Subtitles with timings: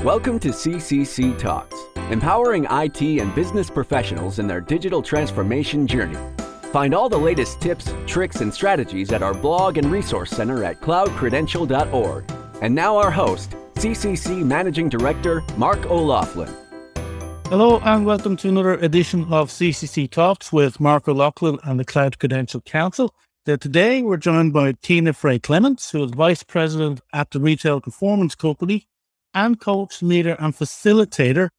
[0.00, 1.74] Welcome to CCC Talks,
[2.10, 6.18] empowering IT and business professionals in their digital transformation journey.
[6.70, 10.80] Find all the latest tips, tricks, and strategies at our blog and resource center at
[10.82, 12.30] cloudcredential.org.
[12.60, 16.54] And now, our host, CCC Managing Director Mark O'Loughlin.
[17.46, 22.18] Hello, and welcome to another edition of CCC Talks with Mark O'Loughlin and the Cloud
[22.20, 23.12] Credential Council.
[23.44, 28.34] today, we're joined by Tina Frey Clements, who is Vice President at the Retail Performance
[28.34, 28.86] Company
[29.36, 31.50] and coach, leader, and facilitator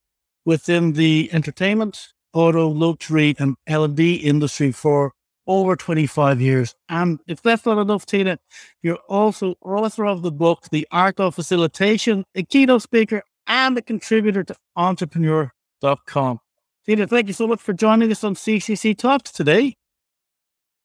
[0.46, 5.14] within the entertainment, auto, luxury, and L&D industry for
[5.46, 6.76] over 25 years.
[6.90, 8.40] And if that's not enough, Tina,
[8.82, 13.82] you're also author of the book, The Art of Facilitation, a keynote speaker, and a
[13.82, 16.40] contributor to entrepreneur.com.
[16.86, 19.76] Tina, thank you so much for joining us on CCC Talks today.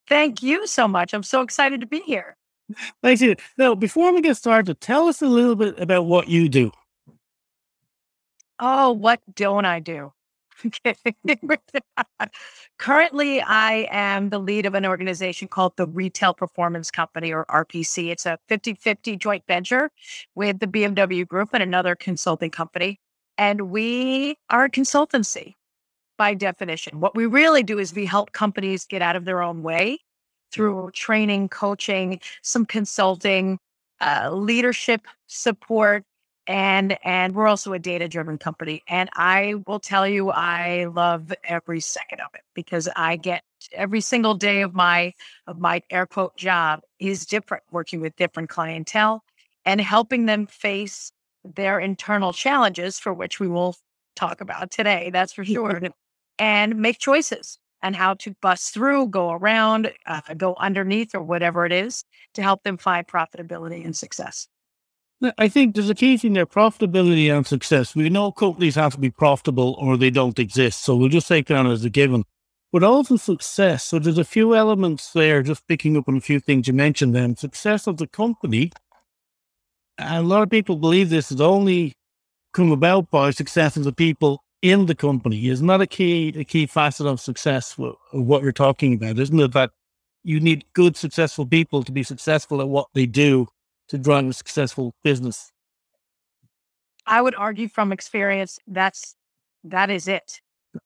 [0.08, 1.14] Thank you so much.
[1.14, 2.36] I'm so excited to be here.
[3.02, 3.22] Thanks.
[3.56, 6.70] Now, before we get started, tell us a little bit about what you do.
[8.64, 10.12] Oh, what don't I do?
[12.78, 18.12] Currently, I am the lead of an organization called the Retail Performance Company or RPC.
[18.12, 19.90] It's a 50 50 joint venture
[20.36, 23.00] with the BMW Group and another consulting company.
[23.36, 25.54] And we are a consultancy
[26.16, 27.00] by definition.
[27.00, 29.98] What we really do is we help companies get out of their own way
[30.52, 33.58] through training, coaching, some consulting,
[34.00, 36.04] uh, leadership support,
[36.46, 41.32] and and we're also a data driven company and i will tell you i love
[41.44, 45.12] every second of it because i get every single day of my
[45.46, 49.22] of my air quote job is different working with different clientele
[49.64, 51.12] and helping them face
[51.44, 53.76] their internal challenges for which we will
[54.16, 55.80] talk about today that's for sure
[56.38, 61.64] and make choices and how to bust through go around uh, go underneath or whatever
[61.64, 62.04] it is
[62.34, 64.48] to help them find profitability and success
[65.38, 67.94] I think there's a key thing there profitability and success.
[67.94, 70.82] We know companies have to be profitable or they don't exist.
[70.82, 72.24] So we'll just take that as a given.
[72.72, 73.84] But also success.
[73.84, 77.14] So there's a few elements there, just picking up on a few things you mentioned
[77.14, 77.36] then.
[77.36, 78.72] Success of the company.
[79.98, 81.92] And a lot of people believe this has only
[82.52, 85.48] come about by success of the people in the company.
[85.48, 89.18] Is not that a key a key facet of success of what you're talking about,
[89.18, 89.52] isn't it?
[89.52, 89.70] That
[90.24, 93.48] you need good, successful people to be successful at what they do
[93.92, 95.52] to drive a successful business?
[97.06, 99.14] I would argue from experience that's
[99.64, 100.40] that is it.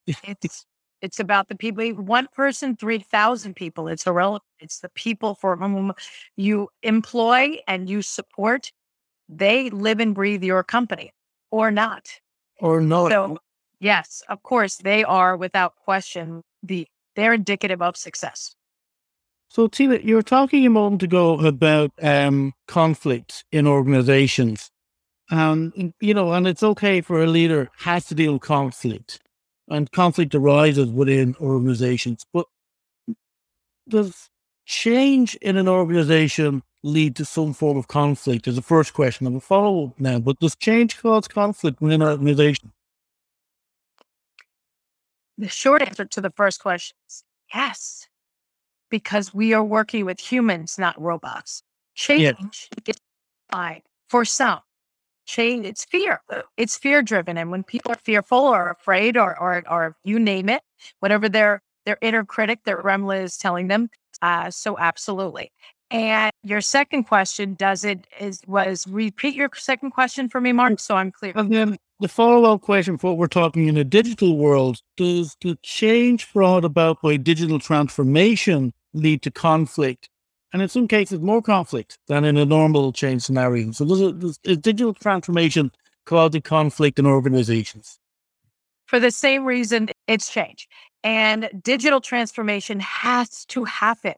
[0.25, 0.67] It's
[1.03, 1.87] it's about the people.
[1.91, 3.87] One person, three thousand people.
[3.87, 4.43] It's irrelevant.
[4.59, 5.93] It's the people for whom
[6.37, 8.73] you employ and you support.
[9.29, 11.13] They live and breathe your company,
[11.53, 12.09] or not,
[12.59, 13.13] or not.
[13.13, 13.39] So,
[13.79, 18.56] yes, of course, they are without question the they're indicative of success.
[19.49, 24.71] So, Tina, you were talking a moment ago about um, conflict in organizations.
[25.31, 29.21] And, you know, and it's okay for a leader has to deal with conflict
[29.69, 32.25] and conflict arises within organizations.
[32.33, 32.47] But
[33.89, 34.29] does
[34.67, 38.47] change in an organization lead to some form of conflict?
[38.47, 39.27] Is the first question.
[39.27, 42.73] I'm a follow up now, but does change cause conflict within an organization?
[45.39, 48.07] The short answer to the first question is yes
[48.91, 51.63] because we are working with humans, not robots.
[51.95, 52.83] Change yeah.
[52.87, 52.97] is
[53.51, 54.61] fine for some.
[55.27, 56.21] Change, it's fear.
[56.57, 57.37] It's fear driven.
[57.37, 60.63] And when people are fearful or afraid or, or, or you name it,
[61.01, 63.91] whatever their, their inner critic, their Remla is telling them.
[64.23, 65.51] Uh, so absolutely.
[65.91, 70.81] And your second question, does it is was repeat your second question for me, Mark,
[70.81, 71.33] so I'm clear.
[71.37, 75.57] And then the follow-up question for what we're talking in a digital world, does the
[75.63, 80.09] change brought about by digital transformation lead to conflict?
[80.53, 83.73] And in some cases, more conflict than in a normal change scenario.
[83.73, 85.71] So does, does digital transformation
[86.07, 87.99] causing conflict in organizations?
[88.87, 90.69] For the same reason, it's change.
[91.03, 94.15] And digital transformation has to happen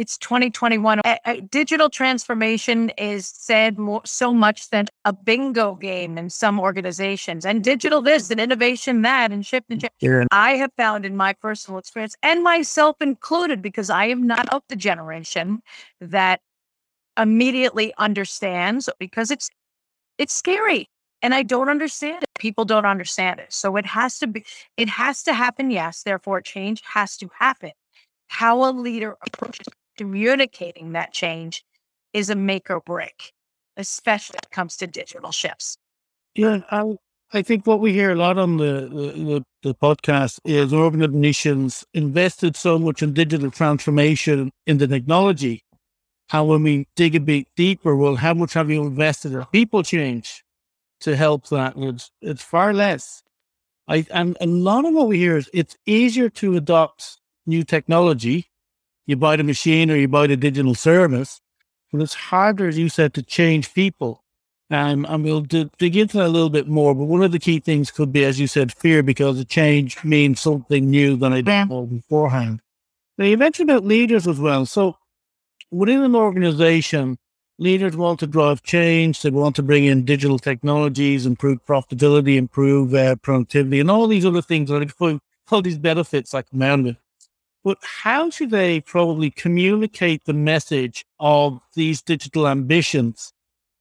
[0.00, 1.00] it's 2021.
[1.04, 6.58] A, a digital transformation is said more, so much than a bingo game in some
[6.58, 10.26] organizations, and digital this and innovation that, and shift and change.
[10.30, 14.62] I have found in my personal experience, and myself included, because I am not of
[14.70, 15.60] the generation
[16.00, 16.40] that
[17.18, 19.50] immediately understands because it's
[20.16, 20.88] it's scary
[21.20, 22.30] and I don't understand it.
[22.38, 23.52] People don't understand it.
[23.52, 24.46] So it has to be,
[24.78, 25.70] it has to happen.
[25.70, 26.02] Yes.
[26.02, 27.72] Therefore, change has to happen.
[28.28, 29.66] How a leader approaches
[30.00, 31.64] communicating that change
[32.12, 33.32] is a make or break,
[33.76, 35.76] especially when it comes to digital shifts.
[36.34, 36.96] Yeah, I,
[37.32, 42.56] I think what we hear a lot on the, the, the podcast is organizations invested
[42.56, 45.62] so much in digital transformation in the technology.
[46.32, 49.82] And when we dig a bit deeper, well, how much have you invested in people
[49.82, 50.44] change?
[51.00, 51.74] to help that.
[51.76, 53.22] It's, it's far less.
[53.88, 58.49] I, and a lot of what we hear is it's easier to adopt new technology.
[59.06, 61.40] You buy the machine or you buy the digital service,
[61.92, 64.22] but it's harder, as you said, to change people.
[64.70, 66.94] Um, and we'll d- dig into that a little bit more.
[66.94, 70.02] But one of the key things could be, as you said, fear, because a change
[70.04, 72.60] means something new than I didn't know beforehand.
[73.18, 74.64] Now, you mentioned about leaders as well.
[74.66, 74.96] So,
[75.72, 77.18] within an organization,
[77.58, 79.22] leaders want to drive change.
[79.22, 84.24] They want to bring in digital technologies, improve profitability, improve uh, productivity, and all these
[84.24, 84.70] other things.
[84.70, 86.96] All these benefits that come out of it.
[87.62, 93.32] But how do they probably communicate the message of these digital ambitions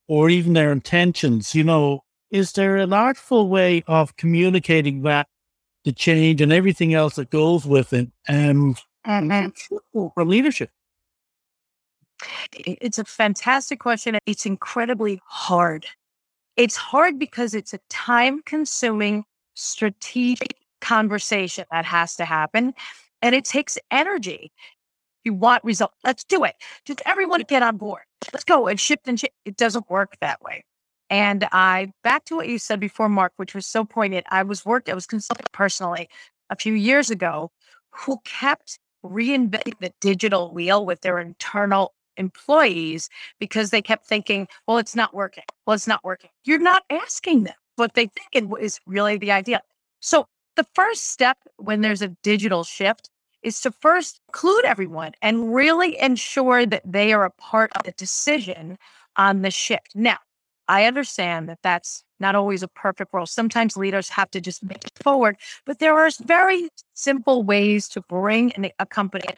[0.08, 1.56] or even their intentions?
[1.56, 5.28] You know, is there an artful way of communicating that,
[5.86, 10.70] the change and everything else that goes with it um, from leadership?
[12.52, 14.18] It's a fantastic question.
[14.26, 15.86] It's incredibly hard.
[16.58, 19.24] It's hard because it's a time consuming
[19.54, 22.74] strategic conversation that has to happen
[23.22, 24.52] and it takes energy.
[25.24, 25.96] You want results.
[26.04, 26.56] Let's do it.
[26.86, 28.04] Just everyone get on board.
[28.34, 29.34] Let's go and shift and shift.
[29.46, 30.64] It doesn't work that way.
[31.10, 34.26] And I back to what you said before, Mark, which was so poignant.
[34.30, 36.08] I was worked, I was consulting personally
[36.50, 37.52] a few years ago
[37.92, 44.78] who kept reinventing the digital wheel with their internal employees because they kept thinking, well,
[44.78, 45.46] it's not working.
[45.66, 46.30] Well, it's not working.
[46.44, 49.62] You're not asking them what they think is really the idea.
[50.02, 50.28] So
[50.60, 53.10] the first step when there's a digital shift
[53.44, 57.94] is to first include everyone and really ensure that they are a part of the
[57.94, 58.78] decision
[59.16, 59.96] on the shift.
[59.96, 60.18] Now,
[60.68, 63.30] I understand that that's not always a perfect world.
[63.30, 68.02] Sometimes leaders have to just make it forward, but there are very simple ways to
[68.02, 69.30] bring in a company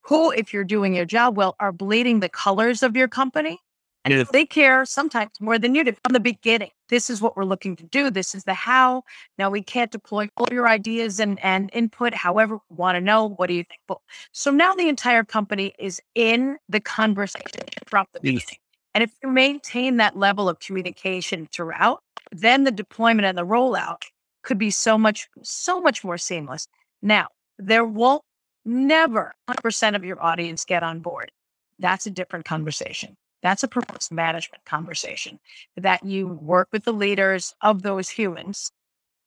[0.00, 3.58] who, if you're doing your job well, are bleeding the colors of your company
[4.06, 4.30] and yes.
[4.32, 6.70] they care sometimes more than you do from the beginning.
[6.92, 8.10] This is what we're looking to do.
[8.10, 9.04] This is the how.
[9.38, 12.12] Now we can't deploy all your ideas and, and input.
[12.12, 13.80] However, we want to know what do you think?
[13.88, 14.02] Well,
[14.32, 18.42] so now the entire company is in the conversation from the beginning.
[18.46, 18.58] Yes.
[18.94, 24.02] And if you maintain that level of communication throughout, then the deployment and the rollout
[24.42, 26.68] could be so much, so much more seamless.
[27.00, 27.28] Now,
[27.58, 28.22] there won't
[28.66, 31.32] never 100% of your audience get on board.
[31.78, 33.16] That's a different conversation.
[33.42, 35.38] That's a performance management conversation
[35.76, 38.70] that you work with the leaders of those humans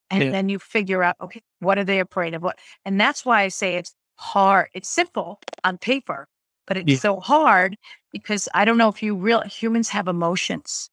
[0.09, 0.31] and yeah.
[0.31, 2.41] then you figure out, okay, what are they afraid of?
[2.41, 2.59] What?
[2.85, 4.69] And that's why I say it's hard.
[4.73, 6.27] It's simple on paper,
[6.67, 6.97] but it's yeah.
[6.97, 7.77] so hard
[8.11, 10.89] because I don't know if you real humans have emotions.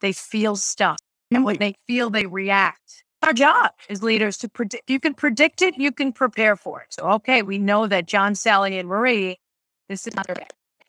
[0.00, 0.98] They feel stuff.
[1.30, 3.04] And when they feel, they react.
[3.22, 4.90] Our job as leaders to predict.
[4.90, 5.78] You can predict it.
[5.78, 6.88] You can prepare for it.
[6.90, 9.38] So, okay, we know that John, Sally, and Marie,
[9.88, 10.36] this is not their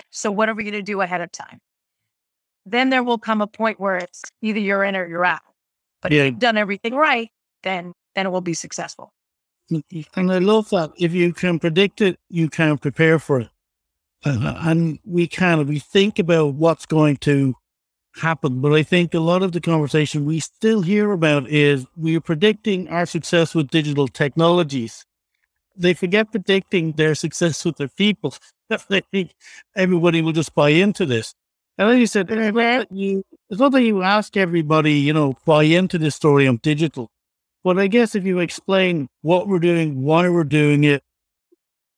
[0.09, 1.59] So, what are we going to do ahead of time?
[2.65, 5.41] Then there will come a point where it's either you're in or you're out.
[6.01, 6.23] But yeah.
[6.23, 7.29] if you've done everything right,
[7.63, 9.11] then then it will be successful.
[10.15, 10.91] And I love that.
[10.97, 13.49] If you can predict it, you can prepare for it.
[14.25, 17.55] Uh, and we kind of we think about what's going to
[18.15, 18.61] happen.
[18.61, 22.87] But I think a lot of the conversation we still hear about is we're predicting
[22.89, 25.05] our success with digital technologies.
[25.75, 28.35] They forget predicting their success with their people.
[28.89, 29.33] they think
[29.75, 31.33] everybody will just buy into this.
[31.77, 35.97] And then you said, you, it's not that you ask everybody, you know, buy into
[35.97, 37.09] this story of digital.
[37.63, 41.03] But I guess if you explain what we're doing, why we're doing it,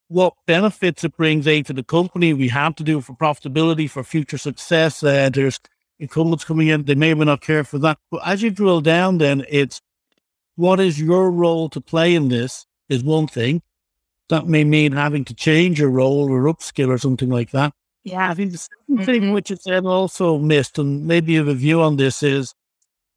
[0.07, 3.89] what benefits it brings A to the company, we have to do it for profitability,
[3.89, 5.03] for future success.
[5.03, 5.59] Uh, there's
[5.99, 7.97] incumbents coming in, they may or may not care for that.
[8.11, 9.81] But as you drill down, then it's
[10.55, 13.61] what is your role to play in this is one thing.
[14.29, 17.73] That may mean having to change your role or upskill or something like that.
[18.05, 18.29] Yeah.
[18.29, 19.03] I think the second mm-hmm.
[19.03, 22.53] thing which is then also missed, and maybe you have a view on this, is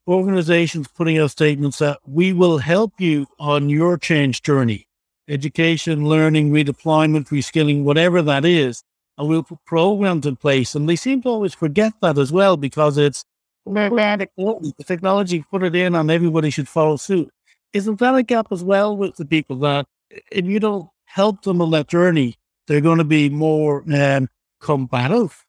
[0.08, 4.88] organizations putting out statements that we will help you on your change journey,
[5.28, 8.82] education, learning, redeployment, reskilling, whatever that is.
[9.18, 10.74] And we'll put programs in place.
[10.74, 13.26] And they seem to always forget that as well because it's
[13.66, 17.30] the technology, put it in and everybody should follow suit.
[17.74, 19.86] Isn't that a gap as well with the people that
[20.32, 24.28] if you don't help them on that journey, they're going to be more um,
[24.60, 25.44] combative,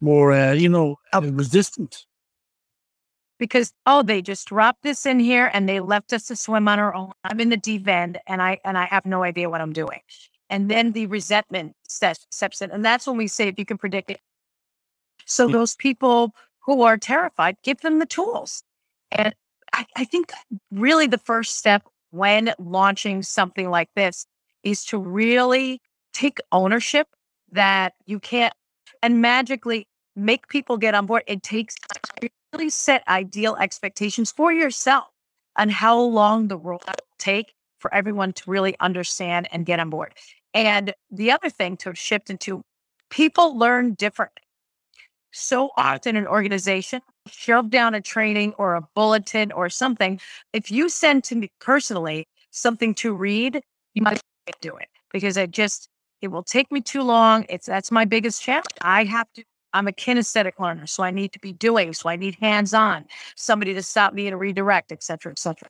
[0.00, 2.04] more, uh, you know, resistant.
[3.38, 6.78] Because oh, they just dropped this in here and they left us to swim on
[6.78, 7.12] our own.
[7.24, 10.00] I'm in the deep end and I and I have no idea what I'm doing.
[10.48, 13.78] And then the resentment steps, steps in, and that's when we say if you can
[13.78, 14.20] predict it.
[15.26, 18.62] So those people who are terrified, give them the tools.
[19.10, 19.34] And
[19.72, 20.32] I, I think
[20.70, 24.26] really the first step when launching something like this
[24.62, 25.80] is to really
[26.12, 27.08] take ownership
[27.52, 28.52] that you can't
[29.02, 31.22] and magically make people get on board.
[31.26, 31.76] It takes
[32.52, 35.04] really set ideal expectations for yourself
[35.56, 39.90] on how long the rollout will take for everyone to really understand and get on
[39.90, 40.14] board.
[40.54, 42.62] And the other thing to shift into
[43.10, 44.42] people learn differently.
[45.32, 50.18] So often an organization shove down a training or a bulletin or something.
[50.54, 53.60] If you send to me personally something to read,
[53.92, 54.20] you might
[54.62, 55.90] do it because I just
[56.22, 57.46] it will take me too long.
[57.48, 58.66] It's that's my biggest challenge.
[58.80, 62.16] I have to I'm a kinesthetic learner, so I need to be doing, so I
[62.16, 63.04] need hands-on,
[63.34, 65.68] somebody to stop me and redirect, et cetera, et cetera.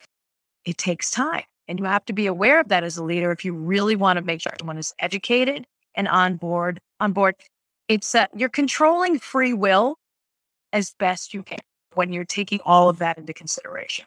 [0.63, 1.43] It takes time.
[1.67, 4.15] And you have to be aware of that as a leader if you really want
[4.15, 6.79] to make sure everyone is educated and on board.
[7.01, 7.35] On board,
[7.89, 9.97] it's uh, you're controlling free will
[10.71, 11.59] as best you can
[11.95, 14.05] when you're taking all of that into consideration.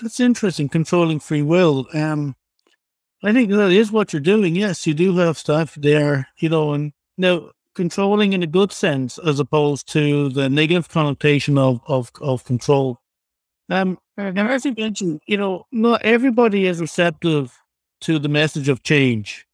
[0.00, 0.68] That's interesting.
[0.68, 1.88] Controlling free will.
[1.92, 2.36] Um,
[3.22, 4.54] I think that is what you're doing.
[4.54, 9.18] Yes, you do have stuff there, you know, and now controlling in a good sense
[9.18, 13.00] as opposed to the negative connotation of of, of control.
[13.70, 17.56] Um, now, as you mentioned, you know, not everybody is receptive
[18.02, 19.46] to the message of change.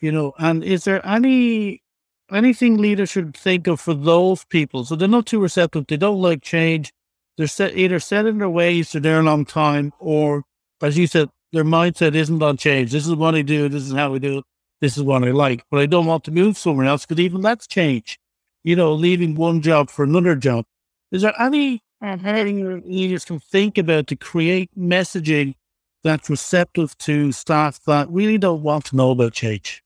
[0.00, 1.82] You know, and is there any
[2.30, 4.84] anything leaders should think of for those people?
[4.84, 5.86] So they're not too receptive.
[5.86, 6.92] They don't like change.
[7.36, 10.44] They're set, either set in their ways to their long time, or
[10.82, 12.92] as you said, their mindset isn't on change.
[12.92, 13.68] This is what I do.
[13.68, 14.44] This is how we do it.
[14.80, 15.64] This is what I like.
[15.70, 18.18] But I don't want to move somewhere else because even that's change.
[18.64, 20.64] You know, leaving one job for another job.
[21.12, 22.26] Is there any mm-hmm.
[22.26, 25.54] anything leaders can think about to create messaging
[26.02, 29.82] that's receptive to staff that really don't want to know about change?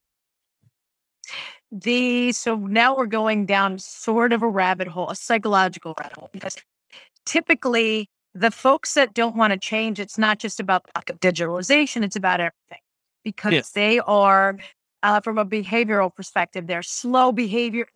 [1.71, 6.31] The so now we're going down sort of a rabbit hole, a psychological rabbit hole,
[6.33, 6.57] because
[7.27, 10.87] typically the folks that don't want to change, it's not just about
[11.21, 12.83] digitalization, it's about everything
[13.25, 14.59] because they are,
[15.03, 17.87] uh, from a behavioral perspective, they're slow behavior.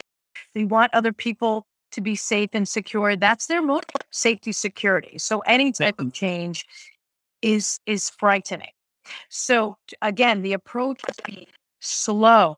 [0.54, 3.16] They want other people to be safe and secure.
[3.16, 5.18] That's their motive, safety, security.
[5.18, 6.66] So any type of change
[7.42, 8.72] is is frightening.
[9.28, 11.48] So again, the approach has to be
[11.80, 12.56] slow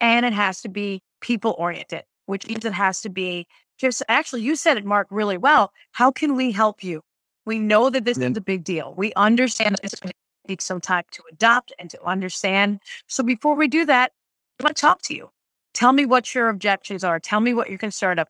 [0.00, 3.46] and it has to be people oriented, which means it has to be
[3.84, 5.72] just actually, you said it, Mark, really well.
[5.92, 7.02] How can we help you?
[7.44, 8.94] We know that this is a big deal.
[8.96, 12.80] We understand it's going to take some time to adopt and to understand.
[13.06, 14.12] So before we do that,
[14.58, 15.30] I want to talk to you.
[15.74, 17.20] Tell me what your objections are.
[17.20, 18.28] Tell me what you're concerned of.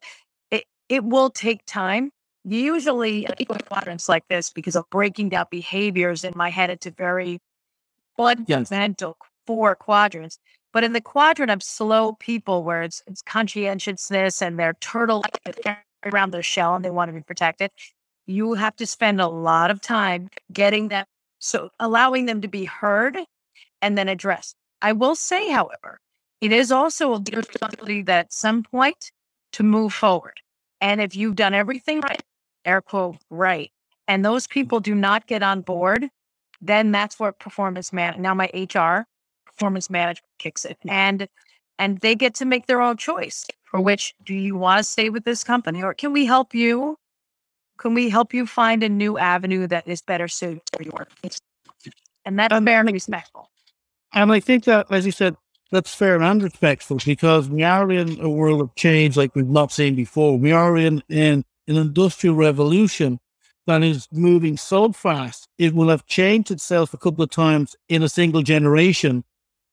[0.51, 2.11] It it will take time.
[2.45, 3.27] Usually,
[3.69, 7.39] quadrants like this because of breaking down behaviors in my head into very
[8.17, 9.31] fundamental yes.
[9.47, 10.39] four quadrants.
[10.75, 15.25] But in the quadrant of slow people, where it's, it's conscientiousness and they're turtle
[16.05, 17.71] around their shell and they want to be protected,
[18.27, 21.07] you have to spend a lot of time getting them,
[21.39, 23.17] so allowing them to be heard
[23.81, 24.57] and then addressed.
[24.83, 26.01] I will say, however,
[26.41, 29.13] it is also a responsibility that at some point
[29.53, 30.41] to move forward.
[30.81, 32.23] And if you've done everything right,
[32.65, 33.71] air quote, right,
[34.09, 36.09] and those people do not get on board,
[36.61, 38.21] then that's where performance man.
[38.21, 39.07] Now my HR
[39.57, 41.29] performance management kicks in and
[41.79, 45.11] and they get to make their own choice for which do you want to stay
[45.11, 46.97] with this company or can we help you?
[47.79, 51.09] Can we help you find a new avenue that is better suited for your
[52.25, 53.51] and that's um, fair and respectful.
[54.15, 55.37] and i think that as you said
[55.75, 59.73] that's fair and respectful because we are in a world of change like we've not
[59.73, 60.39] seen before.
[60.39, 63.19] We are in, in an industrial revolution
[63.67, 68.03] that is moving so fast it will have changed itself a couple of times in
[68.03, 69.25] a single generation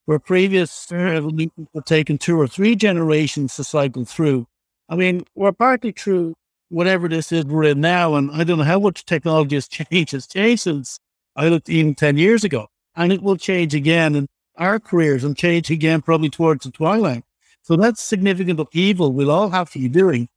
[0.06, 4.46] where previous evolutions were taken two or three generations to cycle through.
[4.88, 6.34] I mean, we're partly through
[6.68, 10.14] whatever this is we're in now, and I don't know how much technology has changed.
[10.14, 10.98] It's changed since
[11.36, 15.36] I looked even 10 years ago, and it will change again in our careers and
[15.36, 17.24] change again probably towards the twilight.
[17.62, 20.28] So that's significant upheaval we'll all have to be doing.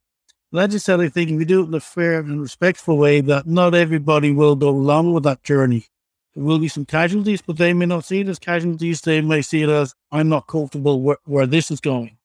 [0.54, 3.46] I just said, I think we do it in a fair and respectful way, that
[3.46, 5.88] not everybody will go along with that journey.
[6.36, 9.02] There will be some casualties, but they may not see it as casualties.
[9.02, 12.18] They may see it as I'm not comfortable where, where this is going.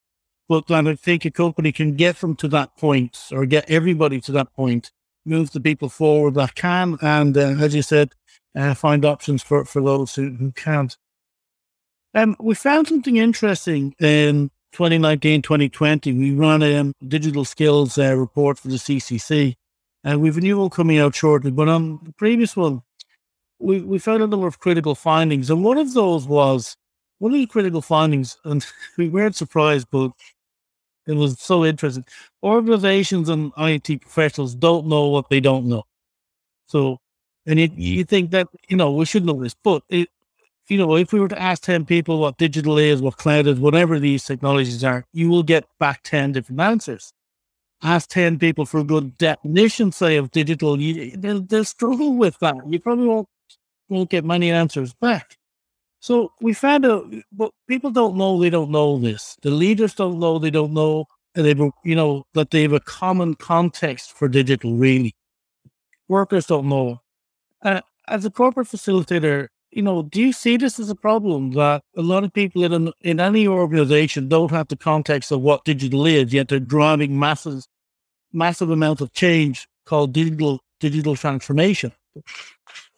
[0.48, 4.20] But then I think a company can get them to that point or get everybody
[4.22, 4.90] to that point,
[5.24, 8.12] move the people forward that can, and uh, as you said,
[8.56, 10.96] uh, find options for, for those who, who can't.
[12.14, 16.12] Um, we found something interesting in 2019, 2020.
[16.12, 19.54] We ran a digital skills uh, report for the CCC,
[20.02, 21.52] and we've a new one coming out shortly.
[21.52, 22.82] But on the previous one,
[23.60, 26.76] we, we found a number of critical findings, and one of those was
[27.18, 28.66] one of the critical findings, and
[28.98, 30.12] we weren't surprised, but
[31.06, 32.04] it was so interesting.
[32.42, 35.84] Organizations and IT professionals don't know what they don't know.
[36.66, 36.98] So,
[37.46, 40.08] and you, you think that, you know, we should know this, but it,
[40.68, 43.60] you know, if we were to ask 10 people what digital is, what cloud is,
[43.60, 47.12] whatever these technologies are, you will get back 10 different answers.
[47.82, 52.38] ask 10 people for a good definition, say, of digital, you, they'll, they'll struggle with
[52.40, 52.56] that.
[52.68, 53.28] You probably won't,
[53.90, 55.36] won't get many answers back.
[56.00, 59.36] So we found out, but people don't know they don't know this.
[59.42, 61.04] The leaders don't know they don't know,
[61.34, 61.54] and they,
[61.84, 64.74] you know, that they have a common context for digital.
[64.74, 65.14] Really,
[66.08, 67.00] workers don't know.
[67.62, 71.82] Uh, as a corporate facilitator, you know, do you see this as a problem that
[71.96, 75.64] a lot of people in an, in any organization don't have the context of what
[75.64, 77.68] digital is, yet they're driving masses,
[78.32, 81.92] massive amount of change called digital digital transformation?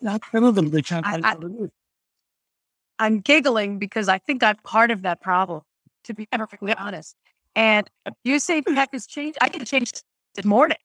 [0.00, 1.07] Not none of them they can't.
[1.07, 1.37] I,
[2.99, 5.62] I'm giggling because I think I'm part of that problem,
[6.04, 7.16] to be perfectly honest.
[7.54, 7.88] And
[8.25, 9.38] you say tech has changed.
[9.40, 9.92] I can change
[10.35, 10.78] this morning.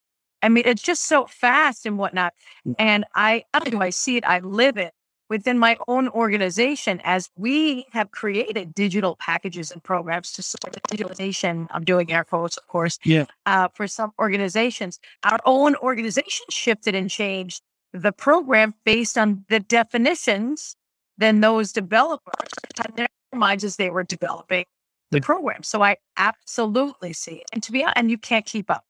[0.43, 2.33] I mean, it's just so fast and whatnot.
[2.67, 2.75] Mm.
[2.77, 4.25] And I, do I see it?
[4.25, 4.93] I live it
[5.29, 10.81] within my own organization as we have created digital packages and programs to support the
[10.81, 11.67] digitalization.
[11.71, 12.97] I'm doing air quotes, of course.
[13.03, 13.25] Yeah.
[13.45, 17.61] Uh, for some organizations, our own organization shifted and changed
[17.93, 20.75] the program based on the definitions
[21.17, 24.65] than those developers had in their minds as they were developing
[25.11, 25.63] the program.
[25.63, 27.45] So I absolutely see it.
[27.53, 28.83] And to be honest, and you can't keep up.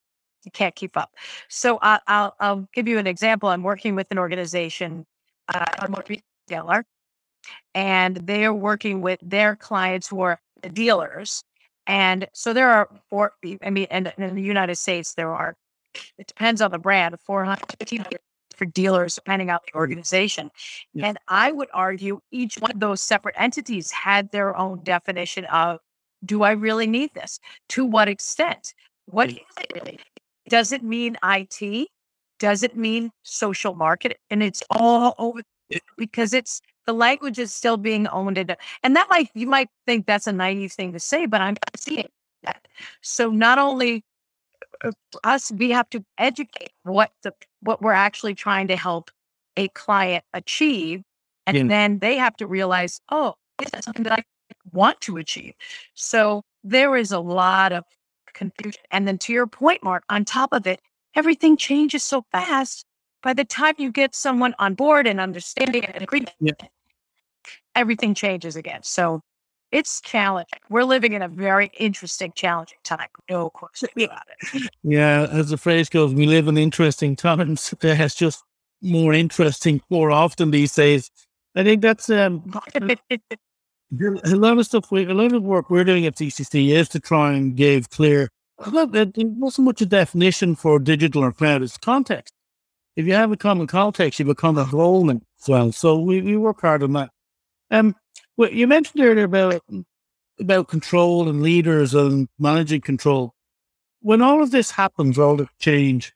[0.44, 1.14] You can't keep up.
[1.50, 3.50] So I, will I'll give you an example.
[3.50, 5.06] I'm working with an organization,
[5.54, 6.18] uh, a
[6.50, 6.86] retailer,
[7.76, 10.40] and they are working with their clients who are
[10.74, 11.44] dealers.
[11.86, 15.56] And so there are four, I mean, and, and in the United States, there are,
[16.18, 18.20] it depends on the brand, 400, 1,500
[18.58, 19.80] for dealers, depending on the mm-hmm.
[19.80, 20.52] organization.
[20.94, 21.08] Yeah.
[21.08, 25.80] And I would argue each one of those separate entities had their own definition of
[26.26, 27.40] do I really need this?
[27.70, 28.74] To what extent?
[29.06, 30.00] What is it really?
[30.50, 31.90] Does it mean IT?
[32.40, 34.18] Does it mean social market?
[34.30, 35.42] And it's all over
[35.98, 38.38] because it's the language is still being owned.
[38.38, 41.58] And, and that might, you might think that's a naive thing to say, but I'm
[41.76, 42.08] seeing
[42.44, 42.68] that.
[43.02, 44.04] So not only
[44.84, 44.92] Uh,
[45.24, 49.12] us, we have to educate what the what we're actually trying to help
[49.56, 51.04] a client achieve.
[51.46, 51.64] And yeah.
[51.68, 54.24] then they have to realize, oh, is that something that I
[54.72, 55.54] want to achieve?
[55.94, 57.84] So there is a lot of
[58.34, 58.82] confusion.
[58.92, 60.82] And then to your point, Mark, on top of it,
[61.16, 62.86] everything changes so fast.
[63.24, 66.52] By the time you get someone on board and understanding and agreement, yeah.
[67.76, 68.82] everything changes again.
[68.84, 69.22] So
[69.72, 70.60] it's challenging.
[70.70, 73.08] We're living in a very interesting, challenging time.
[73.30, 74.70] No question about it.
[74.84, 77.74] Yeah, as the phrase goes, we live in interesting times.
[77.80, 78.44] That it's just
[78.82, 81.12] more interesting more often these days.
[81.56, 82.44] I think that's um,
[82.76, 84.92] a lot of stuff.
[84.92, 88.30] We, a lot of work we're doing at CCC is to try and give clear.
[88.66, 92.34] It wasn't much a definition for digital or cloud; it's context.
[92.96, 95.72] If you have a common context, you become a whole as well.
[95.72, 97.12] So we, we work hard on that.
[97.70, 97.96] Um,
[98.38, 99.62] well, you mentioned earlier about
[100.40, 103.34] about control and leaders and managing control.
[104.02, 106.14] When all of this happens, all the change,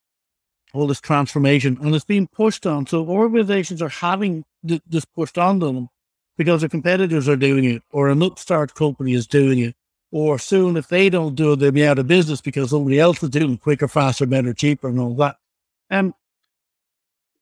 [0.74, 5.40] all this transformation, and it's being pushed on, so organizations are having th- this pushed
[5.40, 5.90] on them
[6.38, 9.76] because their competitors are doing it, or an upstart company is doing it,
[10.12, 13.22] or soon if they don't do it, they'll be out of business because somebody else
[13.24, 15.38] is doing it quicker, faster, better, cheaper, and all that.
[15.90, 16.14] Um,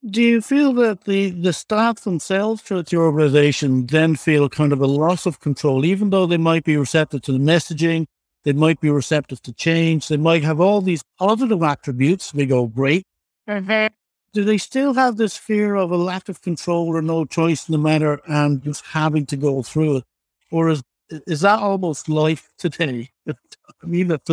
[0.08, 4.82] do you feel that the, the staff themselves throughout the organization then feel kind of
[4.82, 8.06] a loss of control, even though they might be receptive to the messaging,
[8.44, 12.34] they might be receptive to change, they might have all these positive attributes.
[12.34, 13.06] We go, great.
[13.48, 13.94] Mm-hmm.
[14.32, 17.74] Do they still have this fear of a lack of control or no choice in
[17.74, 20.04] the matter and just having to go through it?
[20.52, 20.82] Or is
[21.28, 23.10] is that almost life today?
[23.28, 24.30] I mean, that's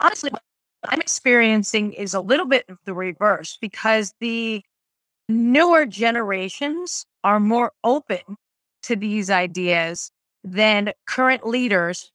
[0.00, 0.30] honestly,
[0.88, 4.62] I'm experiencing is a little bit of the reverse because the
[5.28, 8.20] newer generations are more open
[8.84, 10.10] to these ideas
[10.42, 12.10] than current leaders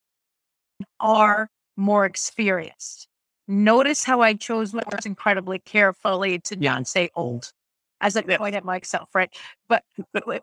[0.99, 3.07] are more experienced.
[3.47, 6.73] Notice how I chose my words incredibly carefully to yeah.
[6.73, 7.51] not say old,
[8.01, 8.37] as I yeah.
[8.37, 9.33] point at myself, right?
[9.69, 9.83] But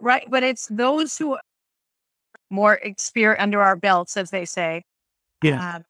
[0.01, 1.43] right, but it's those who are
[2.49, 4.85] more experience under our belts, as they say.
[5.43, 5.77] Yeah.
[5.77, 5.85] Um,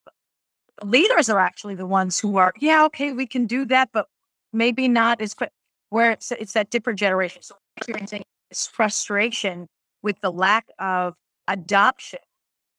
[0.83, 4.07] leaders are actually the ones who are, yeah, okay, we can do that, but
[4.53, 5.51] maybe not as quick.
[5.91, 7.43] Where it's it's that different generation.
[7.43, 9.69] So experiencing this frustration
[10.03, 11.15] with the lack of
[11.47, 12.19] adoption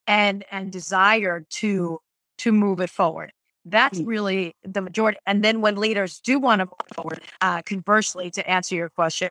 [0.05, 1.99] and and desire to
[2.39, 3.31] to move it forward.
[3.63, 4.07] That's mm.
[4.07, 5.17] really the majority.
[5.25, 9.29] And then when leaders do want to move forward, uh, conversely, to answer your question,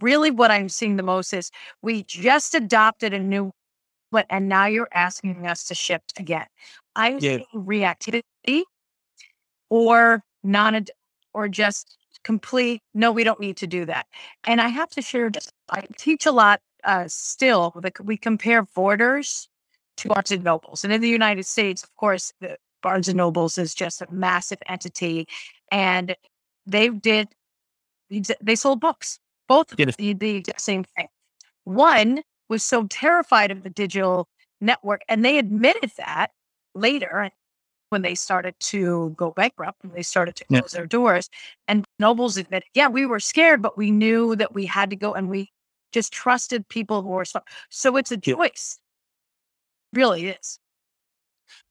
[0.00, 1.50] really what I'm seeing the most is
[1.82, 3.52] we just adopted a new
[4.12, 6.46] but and now you're asking us to shift again.
[6.96, 7.38] I'm yeah.
[7.38, 8.62] seeing reactivity
[9.68, 10.84] or non
[11.32, 14.06] or just complete no we don't need to do that
[14.46, 17.74] and i have to share just i teach a lot uh, still
[18.04, 19.48] we compare borders
[19.96, 23.58] to barnes and nobles and in the united states of course the, Barnes and Nobles
[23.58, 25.28] is just a massive entity,
[25.70, 26.16] and
[26.66, 27.28] they did
[28.40, 29.94] they sold books, both yes.
[29.96, 31.06] the, the same thing.
[31.62, 34.28] One was so terrified of the digital
[34.60, 36.32] network, and they admitted that
[36.74, 37.30] later
[37.90, 40.78] when they started to go bankrupt and they started to close yeah.
[40.78, 41.28] their doors.
[41.68, 45.12] And Nobles admitted, yeah, we were scared, but we knew that we had to go
[45.12, 45.50] and we
[45.92, 47.46] just trusted people who were smart.
[47.68, 48.78] So it's a choice.
[49.92, 50.60] It really is.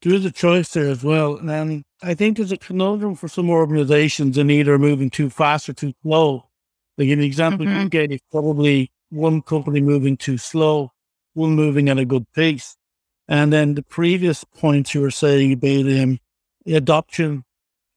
[0.01, 1.37] There is a choice there as well.
[1.37, 5.73] And I think there's a conundrum for some organizations in either moving too fast or
[5.73, 6.49] too slow.
[6.97, 7.83] Like an example mm-hmm.
[7.83, 10.91] you gave, probably one company moving too slow,
[11.33, 12.75] one moving at a good pace.
[13.29, 16.19] And then the previous points you were saying about um,
[16.65, 17.45] adoption,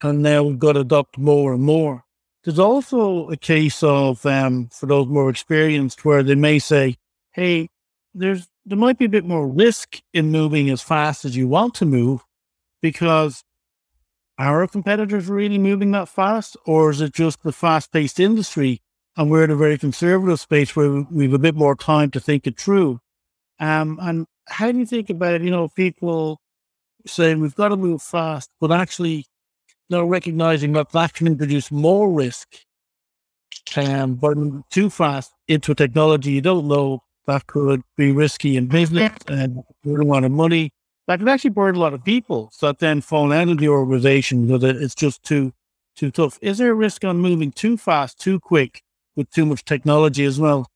[0.03, 2.05] and now we've got to adopt more and more.
[2.45, 6.97] There's also a case of, um, for those more experienced, where they may say,
[7.33, 7.71] hey,
[8.15, 11.75] there's there might be a bit more risk in moving as fast as you want
[11.75, 12.25] to move
[12.81, 13.43] because
[14.39, 18.81] are our competitors really moving that fast or is it just the fast paced industry
[19.17, 22.21] and we're in a very conservative space where we have a bit more time to
[22.21, 23.01] think it through
[23.59, 25.43] um, and how do you think about it?
[25.43, 26.41] You know, people
[27.07, 29.27] saying we've got to move fast, but actually
[29.91, 32.49] not recognizing that that can introduce more risk.
[33.77, 34.37] Um, but
[34.71, 39.63] too fast into a technology you don't know that could be risky in business and
[39.85, 40.73] burn a lot of money.
[41.07, 44.47] That could actually burn a lot of people that then fall out of the organization
[44.47, 45.53] because it's just too
[45.95, 46.39] too tough.
[46.43, 48.83] Is there a risk on moving too fast, too quick
[49.15, 50.69] with too much technology as well?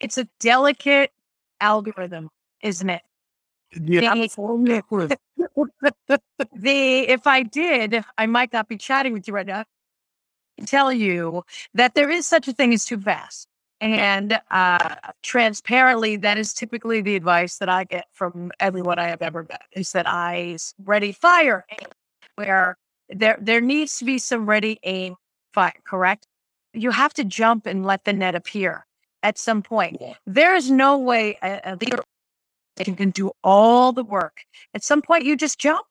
[0.00, 1.12] It's a delicate
[1.60, 2.30] algorithm,
[2.62, 3.02] isn't it?
[3.80, 4.14] Yeah.
[5.36, 6.20] The,
[6.54, 9.64] the if I did, I might not be chatting with you right now.
[10.66, 11.44] Tell you
[11.74, 13.46] that there is such a thing as too fast.
[13.80, 19.22] And uh, transparently, that is typically the advice that I get from everyone I have
[19.22, 21.64] ever met is that I ready fire,
[22.34, 22.76] where
[23.08, 25.16] there there needs to be some ready aim
[25.54, 25.72] fire.
[25.86, 26.26] Correct?
[26.74, 28.86] You have to jump and let the net appear
[29.22, 29.98] at some point.
[30.00, 30.14] Yeah.
[30.26, 32.02] There is no way a, a leader
[32.84, 34.44] can do all the work.
[34.74, 35.86] At some point, you just jump.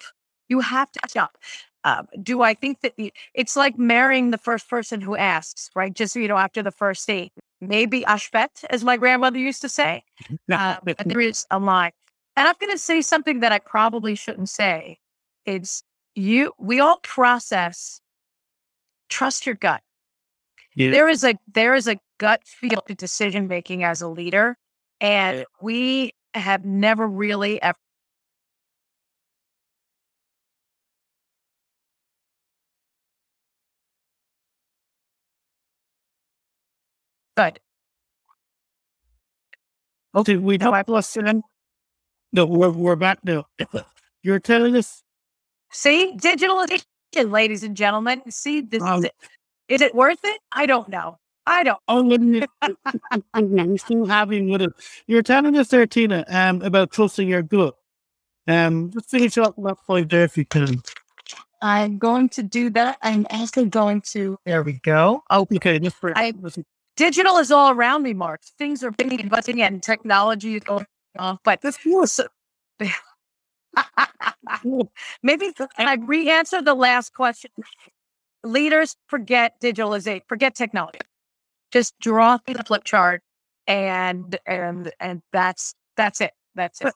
[0.47, 1.31] You have to jump.
[1.83, 5.93] Um, do I think that the, it's like marrying the first person who asks, right?
[5.93, 10.03] Just you know, after the first date, maybe ashpet, as my grandmother used to say.
[10.51, 11.91] Uh, but there is a line,
[12.35, 14.97] and I'm going to say something that I probably shouldn't say.
[15.45, 15.83] It's
[16.15, 16.53] you.
[16.57, 18.01] We all process.
[19.07, 19.81] Trust your gut.
[20.75, 20.91] Yeah.
[20.91, 24.55] There is a there is a gut feel to decision making as a leader.
[25.01, 27.77] And we have never really ever
[37.39, 37.59] Good.
[40.13, 41.41] Okay, we don't have listen.
[42.33, 43.45] No, we're we're back now.
[44.23, 45.03] You're telling us.
[45.71, 48.29] See, digital addiction, ladies and gentlemen.
[48.29, 49.13] See, this um, is, it.
[49.69, 50.41] is it worth it?
[50.51, 51.17] I don't know.
[51.45, 51.79] I don't.
[51.87, 52.01] Oh,
[53.33, 54.71] I'm still having with it.
[55.07, 57.75] You're telling us there, Tina, um, about trusting your gut.
[58.47, 60.81] Um, just finish up that point there if you can.
[61.61, 62.97] I'm going to do that.
[63.01, 64.37] I'm also going to.
[64.45, 65.23] There we go.
[65.29, 65.79] Oh, okay.
[65.79, 66.33] Just for, I,
[66.95, 68.41] digital is all around me, Mark.
[68.57, 70.85] Things are being busting and technology is going
[71.17, 71.39] off.
[71.43, 72.19] But this was.
[75.23, 77.51] Maybe I re-answer the last question.
[78.43, 80.99] Leaders forget digitalization, forget technology
[81.71, 83.21] just draw through the flip chart
[83.67, 86.93] and and and that's that's it that's it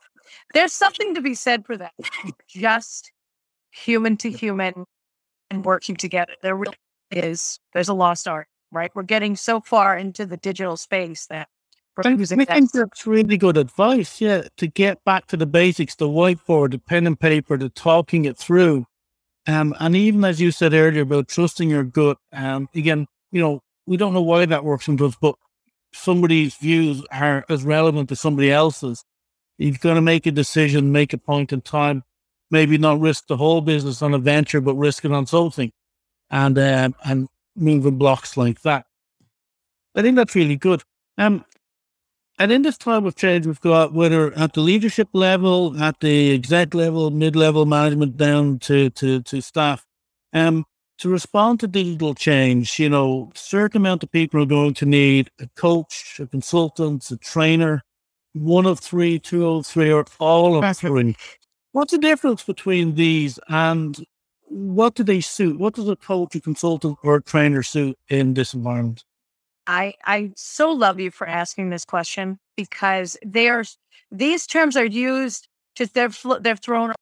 [0.54, 1.94] there's something to be said for that
[2.48, 3.12] just
[3.72, 4.86] human to human
[5.50, 6.78] and working together there really
[7.12, 11.48] is there's a lost art right we're getting so far into the digital space that
[11.96, 14.20] I think that's really good advice.
[14.20, 18.26] Yeah, to get back to the basics, the whiteboard, the pen and paper, the talking
[18.26, 18.88] it through,
[19.48, 22.18] um, and even as you said earlier about trusting your gut.
[22.32, 25.36] Um, again, you know, we don't know why that works sometimes, but
[25.94, 29.04] somebody's views are as relevant as somebody else's.
[29.58, 32.04] You've got to make a decision, make a point in time,
[32.50, 35.72] maybe not risk the whole business on a venture, but risk it on something,
[36.32, 38.86] and um, and moving blocks like that.
[39.96, 40.84] I think that's really good.
[41.18, 41.46] Um,
[42.40, 46.34] and in this time of change, we've got whether at the leadership level, at the
[46.34, 49.86] exec level, mid level management, down to to to staff.
[50.34, 50.66] Um,
[51.00, 55.32] to respond to digital change, you know, certain amount of people are going to need
[55.40, 57.82] a coach, a consultant, a trainer,
[58.34, 61.16] one of three, two of three, or all of three.
[61.72, 63.98] What's the difference between these and
[64.44, 65.60] what do they suit?
[65.60, 69.04] What does a coach, a consultant, or a trainer suit in this environment?
[69.66, 73.64] I I so love you for asking this question because they are
[74.12, 76.94] these terms are used just they're they're thrown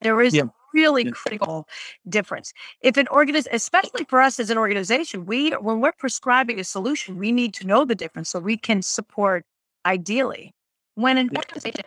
[0.00, 0.44] There is yeah.
[0.72, 1.68] Really critical
[2.08, 2.52] difference.
[2.80, 7.18] If an organization, especially for us as an organization, we when we're prescribing a solution,
[7.18, 9.44] we need to know the difference so we can support
[9.86, 10.52] ideally.
[10.94, 11.84] When an organization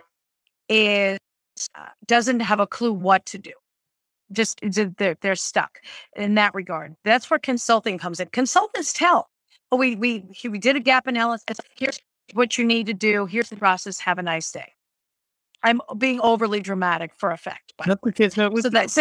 [0.68, 1.20] is
[1.76, 3.52] uh, doesn't have a clue what to do,
[4.32, 5.80] just they're, they're stuck
[6.16, 6.96] in that regard.
[7.04, 8.28] That's where consulting comes in.
[8.30, 9.30] Consultants tell,
[9.72, 11.58] oh, we we we did a gap analysis.
[11.76, 12.00] Here's
[12.34, 13.26] what you need to do.
[13.26, 14.00] Here's the process.
[14.00, 14.74] Have a nice day.
[15.66, 17.74] I'm being overly dramatic for effect.
[17.78, 17.88] But
[18.62, 18.98] so that's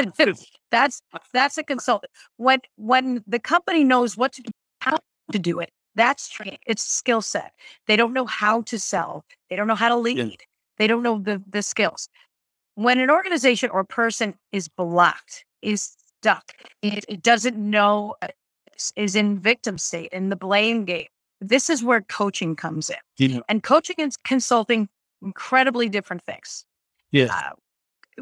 [0.70, 2.10] that's that's a consultant.
[2.38, 4.50] When when the company knows what to do,
[4.80, 4.98] how
[5.30, 6.58] to do it, that's training.
[6.66, 7.52] It's skill set.
[7.86, 9.24] They don't know how to sell.
[9.50, 10.16] They don't know how to lead.
[10.16, 10.34] Yeah.
[10.78, 12.08] They don't know the the skills.
[12.76, 18.28] When an organization or person is blocked, is stuck, it, it doesn't know, uh,
[18.96, 21.06] is in victim state in the blame game.
[21.40, 22.96] This is where coaching comes in.
[23.18, 23.40] Yeah.
[23.48, 24.88] And coaching and consulting
[25.24, 26.64] incredibly different things.
[27.10, 27.26] Yeah.
[27.26, 27.50] Uh,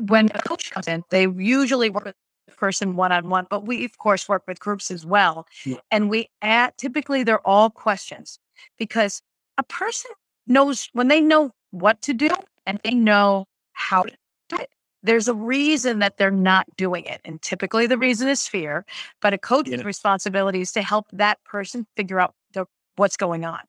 [0.00, 3.66] when a coach comes in, they usually work with the person one on one, but
[3.66, 5.46] we of course work with groups as well.
[5.64, 5.76] Yeah.
[5.90, 8.38] And we add typically they're all questions
[8.78, 9.22] because
[9.58, 10.10] a person
[10.46, 12.28] knows when they know what to do
[12.66, 14.16] and they know how to
[14.48, 14.70] do it.
[15.02, 17.20] There's a reason that they're not doing it.
[17.24, 18.84] And typically the reason is fear,
[19.20, 19.82] but a coach's yeah.
[19.82, 23.60] responsibility is to help that person figure out the, what's going on.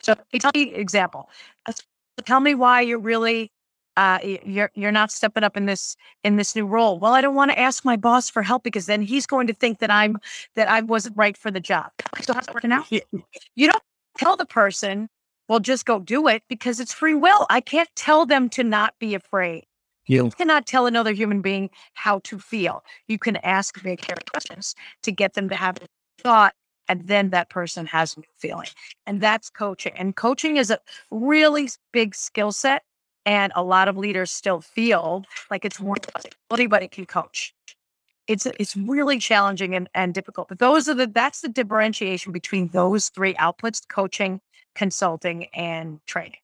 [0.00, 1.28] So, tell me example
[2.24, 3.50] tell me why you're really
[3.96, 6.98] uh, you're you're not stepping up in this in this new role.
[6.98, 9.52] Well, I don't want to ask my boss for help because then he's going to
[9.52, 10.16] think that I'm
[10.54, 11.90] that I wasn't right for the job.
[12.22, 12.90] So how's it working out?
[12.90, 13.02] You
[13.70, 13.82] don't
[14.16, 15.08] tell the person,
[15.48, 17.46] well, just go do it because it's free will.
[17.50, 19.64] I can't tell them to not be afraid.
[20.06, 22.82] You cannot tell another human being how to feel.
[23.06, 25.86] You can ask big questions to get them to have a
[26.22, 26.54] thought
[26.88, 28.68] and then that person has a new feeling.
[29.06, 29.92] And that's coaching.
[29.96, 30.78] And coaching is a
[31.10, 32.82] really big skill set.
[33.24, 35.94] And a lot of leaders still feel like it's more
[36.52, 37.54] anybody can coach.
[38.26, 40.48] It's it's really challenging and, and difficult.
[40.48, 44.40] But those are the that's the differentiation between those three outputs: coaching,
[44.74, 46.38] consulting, and training.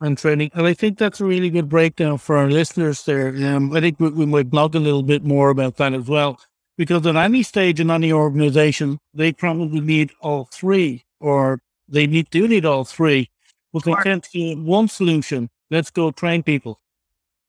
[0.00, 0.50] And training.
[0.54, 3.28] And I think that's a really good breakdown for our listeners there.
[3.28, 6.40] Um, I think we, we might blog a little bit more about that as well
[6.76, 12.30] because at any stage in any organization, they probably need all three, or they need
[12.30, 13.30] do need all three.
[13.72, 15.50] But they tend to get one solution.
[15.70, 16.80] Let's go train people.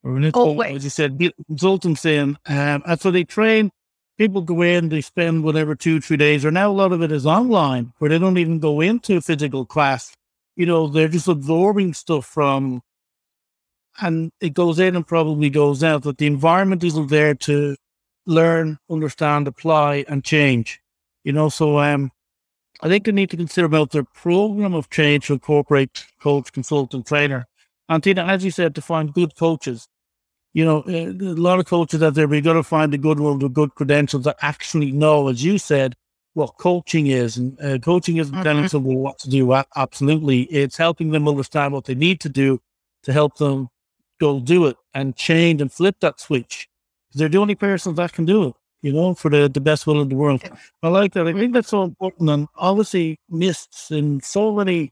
[0.03, 0.75] Or let's oh, go, wait.
[0.75, 2.38] as you said, consultants in.
[2.47, 3.71] Um, and so they train
[4.17, 7.11] people go in, they spend whatever two, three days, or now a lot of it
[7.11, 10.13] is online where they don't even go into physical class.
[10.55, 12.81] You know, they're just absorbing stuff from,
[13.99, 17.75] and it goes in and probably goes out, but the environment isn't there to
[18.25, 20.81] learn, understand, apply, and change.
[21.23, 22.11] You know, so um,
[22.81, 27.07] I think they need to consider about their program of change to incorporate coach, consultant,
[27.07, 27.47] trainer.
[27.89, 29.88] And Tina, as you said, to find good coaches.
[30.53, 32.97] You know, uh, a lot of coaches out there, but you got to find a
[32.97, 35.95] good one with good credentials that actually know, as you said,
[36.33, 37.38] what coaching is.
[37.38, 38.43] And uh, coaching isn't mm-hmm.
[38.43, 39.53] telling someone what to do.
[39.75, 40.43] Absolutely.
[40.43, 42.61] It's helping them understand what they need to do
[43.03, 43.69] to help them
[44.19, 46.69] go do it and change and flip that switch
[47.15, 50.01] they're the only persons that can do it, you know, for the, the best will
[50.01, 50.43] of the world.
[50.84, 51.28] I like that.
[51.28, 54.91] I think that's so important and obviously missed in so many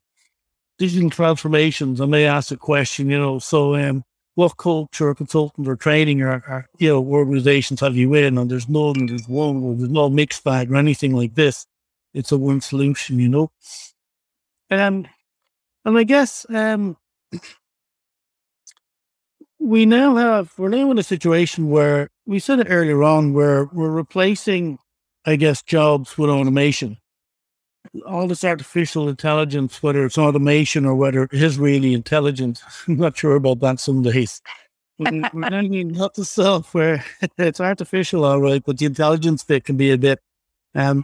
[0.77, 2.01] digital transformations.
[2.01, 4.03] I may ask a question, you know, so um,
[4.35, 8.37] what culture consultant or training or, or, you know organizations have you in?
[8.37, 11.65] And there's no there's one there's no mixed bag or anything like this.
[12.13, 13.51] It's a one solution, you know.
[14.69, 15.07] Um,
[15.85, 16.97] and I guess um,
[19.59, 23.65] we now have we're now in a situation where we said it earlier on where
[23.65, 24.79] we're replacing,
[25.25, 26.97] I guess, jobs with automation.
[28.07, 33.17] All this artificial intelligence, whether it's automation or whether it is really intelligent, I'm not
[33.17, 34.41] sure about that some days.
[35.05, 37.03] I mean, not the software;
[37.37, 40.19] it's artificial, all right, but the intelligence bit can be a bit.
[40.75, 41.03] Um,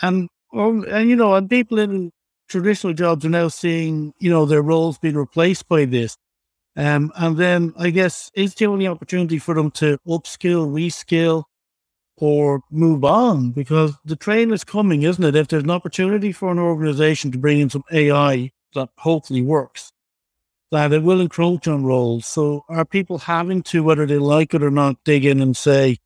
[0.00, 2.12] and and you know, and people in
[2.48, 6.16] traditional jobs are now seeing, you know, their roles being replaced by this.
[6.76, 11.44] Um, and then I guess it's the only opportunity for them to upskill, reskill,
[12.16, 15.36] or move on because the train is coming, isn't it?
[15.36, 19.92] If there's an opportunity for an organization to bring in some AI that hopefully works,
[20.70, 22.26] that it will encroach on roles.
[22.26, 25.98] So are people having to, whether they like it or not, dig in and say,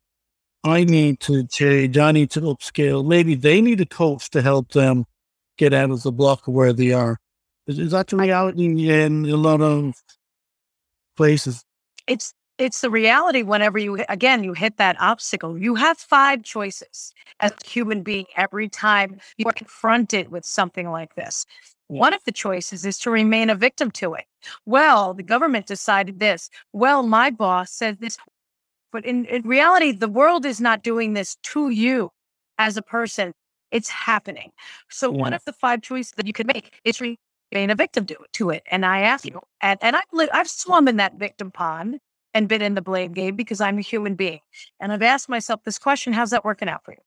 [0.63, 3.05] I need to change, I need to upskill.
[3.05, 5.05] Maybe they need a coach to help them
[5.57, 7.17] get out of the block of where they are.
[7.67, 9.93] Is, is that the reality in a lot of
[11.19, 11.65] places.
[12.07, 17.13] It's it's the reality whenever you again you hit that obstacle you have five choices
[17.39, 21.45] as a human being every time you are confronted with something like this
[21.87, 24.25] one of the choices is to remain a victim to it
[24.65, 28.17] well the government decided this well my boss says this
[28.91, 32.11] But in, in reality, the world is not doing this to you
[32.57, 33.33] as a person.
[33.71, 34.51] It's happening.
[34.89, 37.01] So one of the five choices that you can make is
[37.51, 38.63] being a victim to, to it.
[38.69, 41.99] And I ask you, and, and I've, li- I've swum in that victim pond
[42.33, 44.39] and been in the blame game because I'm a human being.
[44.79, 46.99] And I've asked myself this question, how's that working out for you?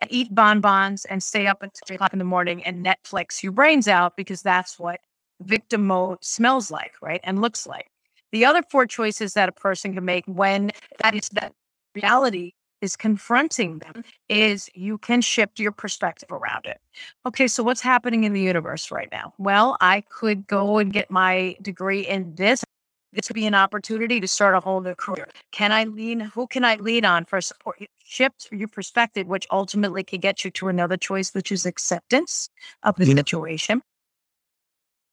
[0.00, 3.52] And eat bonbons and stay up until three o'clock in the morning and Netflix your
[3.52, 5.00] brains out because that's what
[5.42, 7.20] victim mode smells like, right?
[7.24, 7.88] And looks like.
[8.32, 10.70] The other four choices that a person can make when
[11.02, 11.52] that is that
[11.94, 16.80] reality is confronting them is you can shift your perspective around it.
[17.26, 19.34] Okay, so what's happening in the universe right now?
[19.38, 22.64] Well, I could go and get my degree in this.
[23.12, 25.28] This would be an opportunity to start a whole new career.
[25.50, 26.20] Can I lean?
[26.20, 27.82] Who can I lean on for support?
[28.04, 32.50] Shift your perspective, which ultimately can get you to another choice, which is acceptance
[32.82, 33.82] of the situation,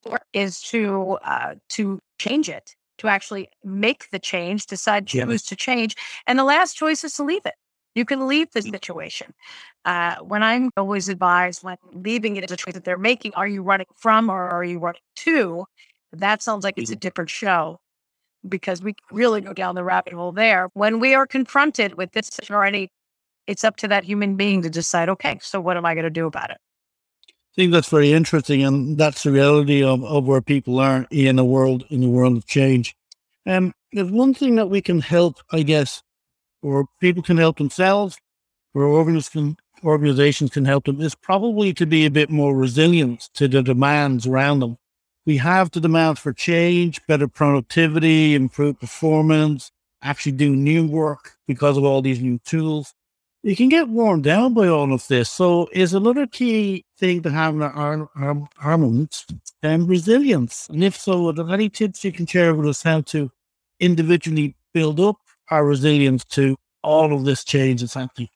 [0.04, 5.48] or is to uh, to change it to actually make the change, decide, choose yeah.
[5.48, 5.96] to change.
[6.26, 7.54] And the last choice is to leave it.
[7.94, 8.70] You can leave the mm.
[8.70, 9.32] situation.
[9.84, 13.48] Uh, when I'm always advised when leaving it is a choice that they're making, are
[13.48, 15.64] you running from or are you running to?
[16.12, 17.00] That sounds like it's a mm-hmm.
[17.00, 17.80] different show
[18.48, 20.68] because we really go down the rabbit hole there.
[20.74, 22.90] When we are confronted with this already,
[23.46, 26.10] it's up to that human being to decide, okay, so what am I going to
[26.10, 26.58] do about it?
[27.56, 31.44] Think that's very interesting, and that's the reality of, of where people are in the
[31.44, 32.94] world in the world of change.
[33.46, 36.02] Um, there's one thing that we can help, I guess,
[36.60, 38.18] or people can help themselves,
[38.74, 43.30] or organizations can, organizations can help them, is probably to be a bit more resilient
[43.34, 44.76] to the demands around them.
[45.24, 51.78] We have the demands for change, better productivity, improved performance, actually do new work because
[51.78, 52.92] of all these new tools
[53.46, 55.30] you can get worn down by all of this.
[55.30, 59.24] So, is another key thing to have in our, armaments
[59.62, 60.68] and resilience?
[60.68, 63.30] And if so, are there any tips you can share with us how to
[63.78, 65.18] individually build up
[65.52, 68.28] our resilience to all of this change that's happening?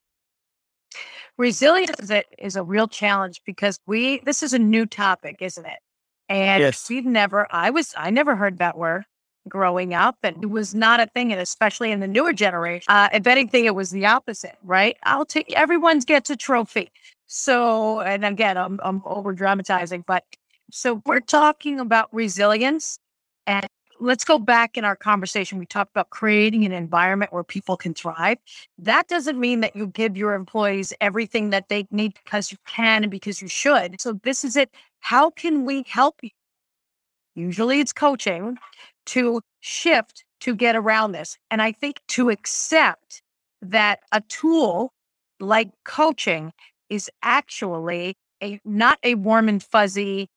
[1.37, 5.67] Resilience is a, is a real challenge because we this is a new topic, isn't
[5.67, 5.79] it?
[6.29, 6.89] And yes.
[6.89, 9.05] we've never I was I never heard that word
[9.49, 13.09] growing up and it was not a thing and especially in the newer generation uh,
[13.13, 14.97] if anything it was the opposite right?
[15.05, 16.91] I'll take everyone gets a trophy.
[17.27, 20.25] So and again i'm, I'm over dramatizing but
[20.71, 22.99] so we're talking about resilience
[23.47, 23.67] and
[24.01, 25.59] let's go back in our conversation.
[25.59, 28.39] We talked about creating an environment where people can thrive.
[28.79, 33.05] That doesn't mean that you give your employees everything that they need because you can
[33.05, 34.01] and because you should.
[34.01, 34.71] So this is it.
[35.01, 36.31] How can we help you?
[37.35, 38.59] Usually it's coaching
[39.07, 41.39] to shift to get around this.
[41.51, 43.23] And I think to accept
[43.63, 44.93] that a tool
[45.39, 46.53] like coaching
[46.89, 50.29] is actually a not a warm and fuzzy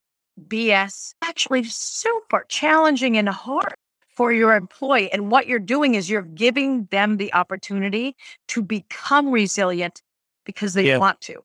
[0.47, 3.75] BS, actually super challenging and hard
[4.15, 5.11] for your employee.
[5.11, 8.15] And what you're doing is you're giving them the opportunity
[8.49, 10.01] to become resilient
[10.45, 10.97] because they yeah.
[10.97, 11.43] want to.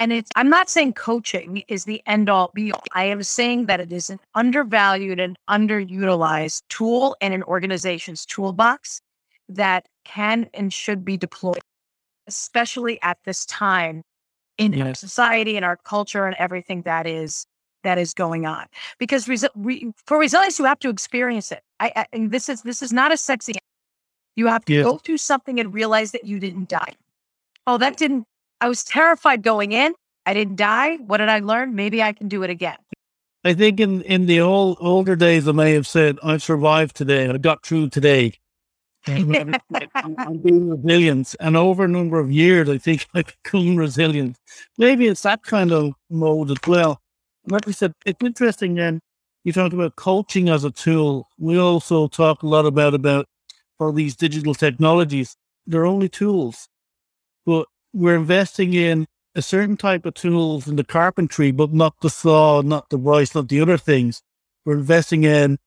[0.00, 2.82] And it's, I'm not saying coaching is the end all be all.
[2.94, 9.02] I am saying that it is an undervalued and underutilized tool in an organization's toolbox
[9.50, 11.60] that can and should be deployed,
[12.26, 14.02] especially at this time
[14.56, 14.86] in yes.
[14.86, 17.46] our society and our culture and everything that is
[17.82, 18.66] that is going on.
[18.98, 21.62] Because resi- re- for resilience, you have to experience it.
[21.78, 23.52] I, I, and this is this is not a sexy.
[24.34, 26.94] You have to go through something and realize that you didn't die.
[27.66, 28.26] Oh, that didn't
[28.60, 29.94] I was terrified going in.
[30.26, 30.96] I didn't die.
[30.96, 31.74] What did I learn?
[31.74, 32.76] Maybe I can do it again.
[33.42, 37.28] I think in, in the old older days, I may have said, I've survived today.
[37.28, 38.34] I got through today.
[39.06, 41.34] I'm being resilient.
[41.40, 44.36] And over a number of years, I think I've become resilient.
[44.76, 47.00] Maybe it's that kind of mode as well.
[47.48, 49.00] Like we said, it's interesting then.
[49.44, 51.26] You talked about coaching as a tool.
[51.38, 53.26] We also talk a lot about about
[53.78, 55.34] all these digital technologies.
[55.66, 56.68] They're only tools.
[57.46, 62.10] But we're investing in a certain type of tools in the carpentry, but not the
[62.10, 64.22] saw, not the rice, not the other things.
[64.64, 65.58] We're investing in,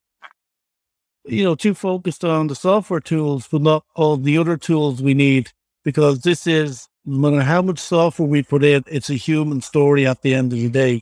[1.25, 5.13] you know, too focused on the software tools, but not all the other tools we
[5.13, 5.51] need,
[5.84, 10.05] because this is, no matter how much software we put in, it's a human story
[10.05, 11.01] at the end of the day.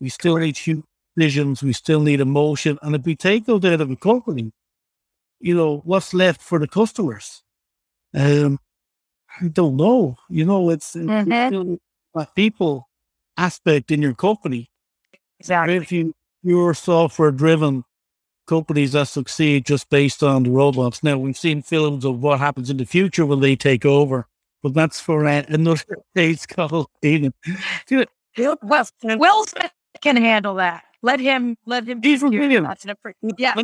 [0.00, 0.84] We still need human
[1.16, 2.78] decisions, we still need emotion.
[2.82, 4.52] And if we take those out of a company,
[5.40, 7.42] you know, what's left for the customers?
[8.14, 8.58] Um,
[9.40, 10.16] I don't know.
[10.28, 11.74] You know, it's, mm-hmm.
[12.14, 12.88] a people
[13.36, 14.70] aspect in your company.
[15.40, 15.76] Exactly.
[15.76, 17.84] If you you're software driven
[18.46, 21.02] companies that succeed just based on the robots.
[21.02, 24.26] Now we've seen films of what happens in the future when they take over,
[24.62, 25.82] but that's for uh, another
[26.14, 26.90] day's call.
[27.04, 27.32] Ian.
[28.38, 30.84] Well, Will Smith can handle that.
[31.02, 31.56] Let him.
[31.66, 32.02] Let him.
[32.02, 32.66] He's brilliant.
[33.38, 33.54] Yeah.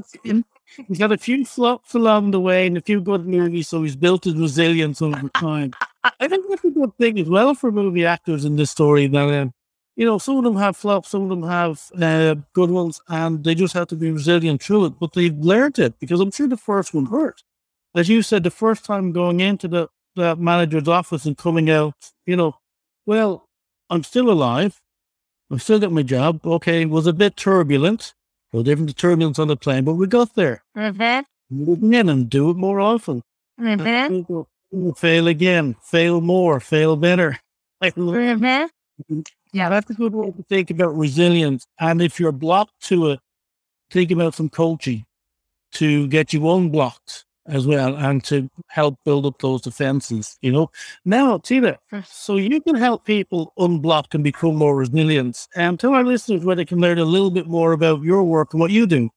[0.76, 3.96] He's got a few flops along the way and a few good movies, so he's
[3.96, 5.72] built his resilience over time.
[6.20, 9.28] I think that's a good thing as well for movie actors in this story that,
[9.42, 9.52] um,
[9.96, 13.42] you know, some of them have flops, some of them have uh, good ones, and
[13.42, 14.94] they just have to be resilient through it.
[15.00, 17.42] But they've learned it because I'm sure the first one hurt.
[17.94, 21.94] As you said, the first time going into the, the manager's office and coming out,
[22.26, 22.54] you know,
[23.06, 23.48] well,
[23.90, 24.80] I'm still alive.
[25.50, 26.46] I've still got my job.
[26.46, 28.14] Okay, was a bit turbulent.
[28.52, 30.62] Well, different turbulence on the plane, but we got there.
[30.76, 31.92] Mm-hmm.
[31.94, 33.22] in and do it more often.
[33.60, 34.92] Mm-hmm.
[34.96, 37.38] Fail again, fail more, fail better.
[37.82, 39.20] Mm-hmm.
[39.52, 41.66] yeah, that's a good way to think about resilience.
[41.80, 43.20] And if you're blocked to it,
[43.90, 45.06] think about some coaching
[45.72, 50.70] to get you unblocked as well and to help build up those defenses, you know.
[51.04, 55.48] Now, Tina, so you can help people unblock and become more resilient.
[55.56, 58.52] And tell our listeners where they can learn a little bit more about your work
[58.52, 59.10] and what you do.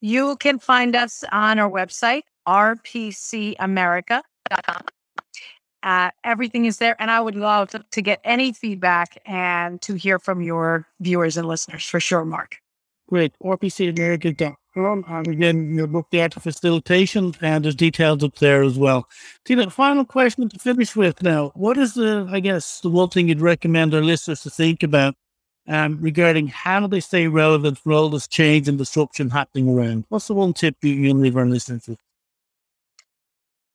[0.00, 4.82] You can find us on our website, rpcamerica.com.
[5.82, 6.96] Uh, everything is there.
[6.98, 11.36] And I would love to, to get any feedback and to hear from your viewers
[11.36, 12.56] and listeners for sure, Mark.
[13.08, 13.34] Great.
[13.42, 14.56] RPCAmerica.com.
[14.76, 19.08] And again, The Art of Facilitation, and there's details up there as well.
[19.44, 21.52] Tina, final question to finish with now.
[21.54, 25.14] What is the, I guess, the one thing you'd recommend our listeners to think about
[25.68, 30.06] um, regarding how do they stay relevant for all this change and disruption happening around?
[30.08, 32.00] What's the one tip you can leave our listeners with?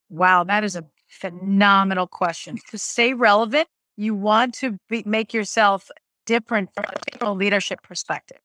[0.09, 2.57] Wow, that is a phenomenal question.
[2.71, 5.89] To stay relevant, you want to be, make yourself
[6.25, 6.85] different from
[7.21, 8.39] a leadership perspective.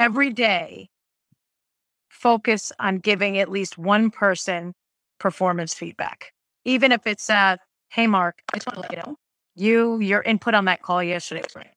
[0.00, 0.88] Every day,
[2.08, 4.72] focus on giving at least one person
[5.18, 6.32] performance feedback,
[6.64, 7.58] even if it's uh,
[7.90, 9.16] "Hey, Mark, I just want to let you know
[9.56, 11.74] you your input on that call yesterday was great.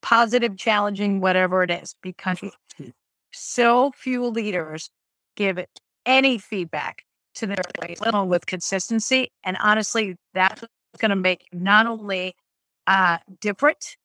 [0.00, 2.40] Positive, challenging, whatever it is, because
[3.30, 4.88] so few leaders
[5.36, 5.68] give it
[6.06, 7.04] any feedback
[7.34, 9.30] to their employees, let with consistency.
[9.44, 10.64] And honestly, that's
[10.96, 12.34] going to make not only
[12.86, 13.98] uh, different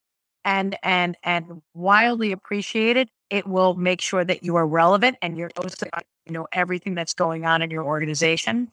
[0.48, 5.52] and and and wildly appreciated, it will make sure that you are relevant and you're
[6.26, 8.70] you know everything that's going on in your organization.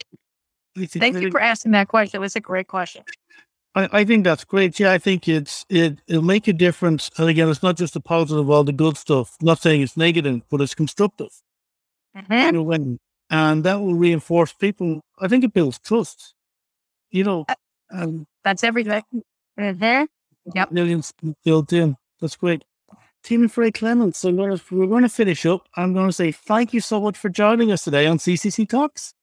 [0.76, 2.18] Thank you for asking that question.
[2.18, 3.04] It was a great question.
[3.74, 4.78] I, I think that's great.
[4.78, 7.10] Yeah, I think it's it it'll make a difference.
[7.18, 9.36] And again, it's not just the positive, all the good stuff.
[9.40, 11.30] I'm not saying it's negative, but it's constructive.
[12.16, 12.32] Mm-hmm.
[12.32, 12.98] You know, when
[13.30, 15.00] and that will reinforce people.
[15.18, 16.34] I think it builds trust.
[17.10, 17.46] You know,
[17.90, 19.02] um, That's everything.
[19.58, 20.04] Mm-hmm.
[20.54, 20.72] Yep.
[20.72, 21.12] millions
[21.44, 21.96] built in.
[22.20, 22.64] That's great.
[23.22, 24.18] Tina Frey Clements.
[24.18, 25.66] So I'm gonna, we're going to finish up.
[25.76, 29.14] I'm going to say thank you so much for joining us today on CCC Talks.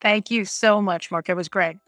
[0.00, 1.28] Thank you so much, Mark.
[1.28, 1.78] It was great.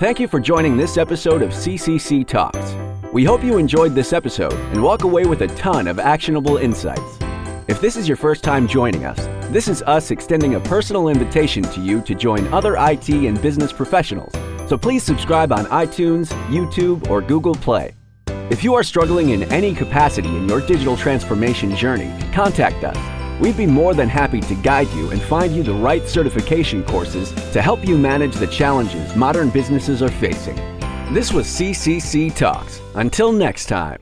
[0.00, 2.74] Thank you for joining this episode of CCC Talks.
[3.12, 7.18] We hope you enjoyed this episode and walk away with a ton of actionable insights.
[7.68, 9.18] If this is your first time joining us,
[9.52, 13.72] this is us extending a personal invitation to you to join other IT and business
[13.72, 14.34] professionals.
[14.66, 17.94] So please subscribe on iTunes, YouTube, or Google Play.
[18.50, 23.40] If you are struggling in any capacity in your digital transformation journey, contact us.
[23.40, 27.32] We'd be more than happy to guide you and find you the right certification courses
[27.52, 30.56] to help you manage the challenges modern businesses are facing.
[31.12, 32.80] This was CCC Talks.
[32.94, 33.98] Until next time.